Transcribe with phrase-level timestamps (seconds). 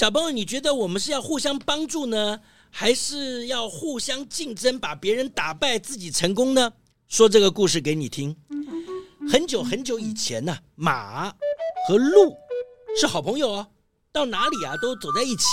[0.00, 6.72] 小朋友，你觉得我们是要互相帮助呢，还是要互相竞争，把别人打败，自己成功呢？
[7.06, 8.34] 说这个故事给你听。
[9.30, 11.28] 很久很久以前呢、马
[11.86, 12.34] 和鹿
[12.98, 13.66] 是好朋友哦，
[14.10, 15.44] 到哪里啊都走在一起，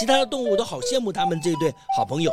[0.00, 2.32] 其他的动物都好羡慕他们这对好朋友。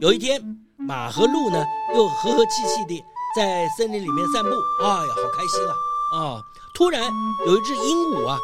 [0.00, 0.42] 有一天，
[0.78, 1.62] 马和鹿呢
[1.94, 3.04] 又和和气气的
[3.36, 4.48] 在森林里面散步，
[4.82, 5.72] 哎呀，好开心啊！
[6.14, 6.42] 啊、哦。
[6.74, 7.02] 突然，
[7.46, 8.38] 有一只鹦鹉啊，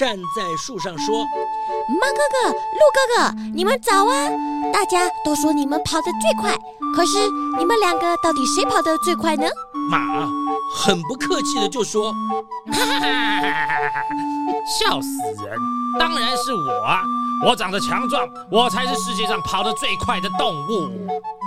[0.00, 1.14] 站在树上说
[2.00, 4.30] ：“猫哥哥，鹿哥哥，你们早啊！
[4.72, 6.56] 大家都说你们跑得最快，
[6.96, 7.18] 可是
[7.58, 9.44] 你们两个到底谁跑得最快呢？”
[9.90, 10.26] 马
[10.74, 12.14] 很不客气的就说
[12.72, 13.90] ：“哈哈哈哈，
[14.80, 15.08] 笑死
[15.44, 15.58] 人！
[15.98, 17.02] 当然是我啊！
[17.46, 20.88] 我长得强壮，我才是世界上跑得最快的动物。”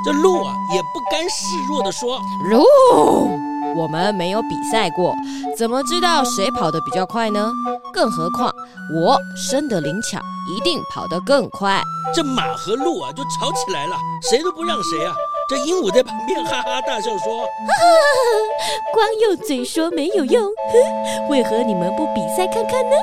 [0.06, 3.32] 这鹿啊，也不甘示弱的说：“鹿。”
[3.76, 5.16] 我们没有比赛过，
[5.58, 7.52] 怎么知道谁跑得比较快呢？
[7.94, 8.54] 更何况
[8.96, 10.20] 我生得灵巧，
[10.56, 11.82] 一定跑得更快。
[12.14, 13.96] 这马和鹿啊就吵起来了，
[14.30, 15.16] 谁都不让谁啊。
[15.50, 22.96] 这鹦鹉在旁边哈哈大笑说：“哈哈哈，光用嘴说没有用，哼， 为何你们不比赛看看呢？”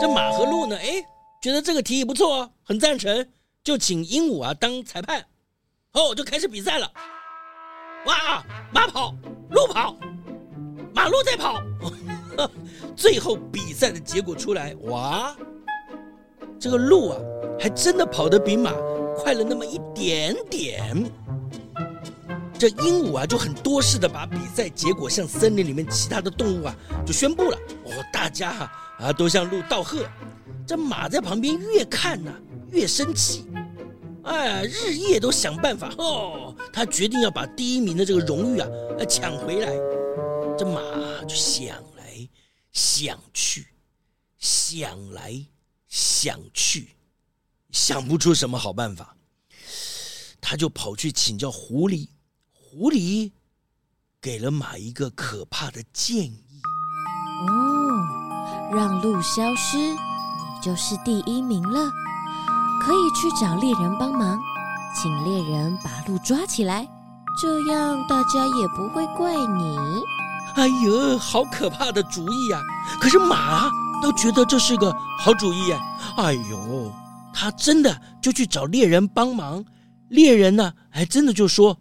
[0.00, 1.04] 这马和鹿呢，哎，
[1.42, 3.28] 觉得这个提议不错哦，很赞成，
[3.62, 5.26] 就请鹦鹉啊当裁判。
[5.92, 6.90] 哦，就开始比赛了。
[8.06, 8.42] 哇，
[8.72, 9.14] 马跑，
[9.50, 9.94] 鹿跑。
[11.02, 11.60] 马鹿在跑，
[12.94, 15.36] 最后比赛的结果出来，哇，
[16.60, 17.18] 这个鹿啊，
[17.58, 18.72] 还真的跑得比马
[19.16, 21.04] 快了那么一点点。
[22.56, 27.56] 这鹦鹉啊，就很多事的把比赛结果向森林里面其他的动物啊就宣布了。
[27.86, 30.04] 哦，大家哈啊，啊都向鹿道贺。
[30.64, 32.32] 这马在旁边越看呢，
[32.70, 33.44] 越生气，
[34.22, 35.92] 哎，日夜都想办法。
[35.98, 38.68] 哦，他决定要把第一名的这个荣誉，啊
[39.08, 39.72] 抢回来。
[40.62, 40.80] 这马
[41.24, 42.28] 就想来
[42.70, 43.66] 想去，
[44.38, 45.44] 想来
[45.88, 46.94] 想去，
[47.72, 49.16] 想不出什么好办法，
[50.40, 52.10] 他就跑去请教狐狸。
[52.52, 53.32] 狐狸
[54.20, 56.62] 给了马一个可怕的建议：
[57.48, 59.98] 哦，让鹿消失，你
[60.62, 61.90] 就是第一名了。
[62.80, 64.40] 可以去找猎人帮忙，
[64.94, 66.88] 请猎人把鹿抓起来，
[67.40, 70.21] 这样大家也不会怪你。
[70.56, 72.60] 哎呦，好可怕的主意呀！
[73.00, 73.70] 可是马
[74.02, 75.80] 倒觉得这是个好主意呀。
[76.18, 76.92] 哎呦，
[77.32, 79.64] 他真的就去找猎人帮忙。
[80.10, 81.80] 猎人呢，还真的就说：“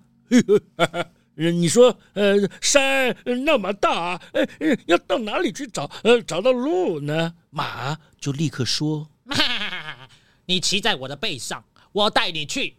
[0.77, 1.05] 呵呵，
[1.35, 3.13] 你说，呃，山
[3.45, 4.47] 那么大，呃，
[4.85, 9.09] 要到哪里去找，呃，找到路呢？”马就立刻说
[10.45, 12.77] ：“你骑在我的背上，我带你去。”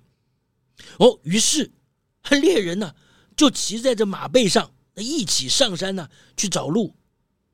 [0.98, 1.70] 哦，于是
[2.30, 2.94] 猎人呢，
[3.36, 4.70] 就骑在这马背上。
[4.96, 6.94] 一起上山呢，去找鹿。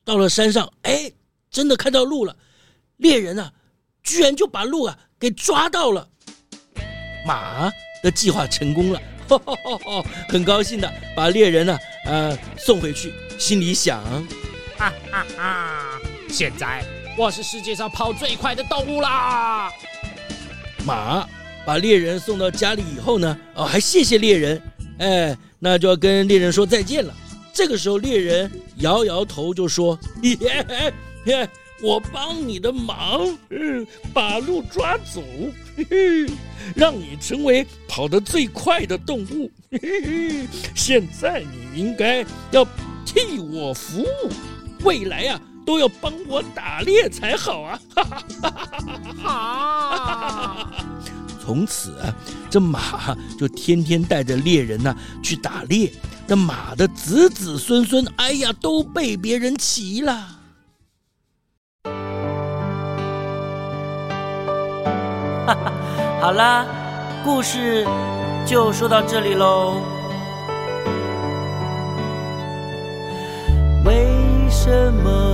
[0.05, 1.13] 到了山上，哎，
[1.51, 2.35] 真的看到鹿了。
[2.97, 3.53] 猎人啊，
[4.03, 6.09] 居然就把鹿啊给抓到了。
[7.27, 7.71] 马
[8.03, 9.55] 的计划成功了，呵呵
[9.85, 14.03] 呵，很高兴的把猎人呢，呃，送回去，心里想：
[14.79, 16.01] 哈哈哈，
[16.31, 16.83] 现在
[17.19, 19.71] 我是世界上跑最快的动物啦！
[20.87, 21.29] 马
[21.67, 24.63] 把猎人送到家里以后呢，哦，还谢谢猎人，
[24.99, 27.15] 哎，那就要跟猎人说再见了。
[27.59, 30.65] 这个时候，猎人摇摇头就说：“耶
[31.25, 31.51] 耶，
[31.83, 35.21] 我帮你的忙，嗯， 把鹿抓走，
[35.77, 36.33] 嘿嘿，
[36.77, 39.51] 让你成为跑得最快的动物。
[39.73, 42.65] 嘿嘿，现在你应该要
[43.05, 44.31] 替我服务，
[44.85, 48.81] 未来啊都要帮我打猎才好啊！”哈哈哈
[49.25, 50.85] 哈哈！
[51.49, 52.15] 从此啊，
[52.51, 55.91] 这马就天天带着猎人呢去打猎。
[56.27, 60.13] 这马的子子孙孙，哎呀，都被别人骑了。
[65.47, 65.73] 哈哈，
[66.21, 66.67] 好啦，
[67.25, 67.87] 故事
[68.45, 69.81] 就说到这里喽。
[73.87, 74.07] 为
[74.51, 75.28] 什么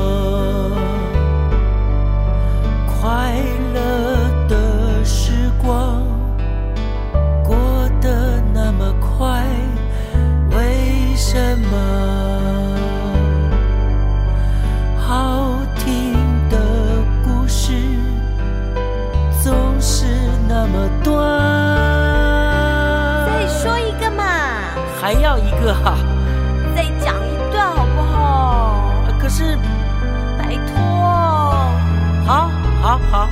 [25.04, 25.98] 还要一个哈
[26.74, 28.90] 再讲一段好不好？
[29.20, 29.54] 可是
[30.38, 30.80] 拜托。
[32.26, 32.48] 好
[32.80, 33.28] 好好。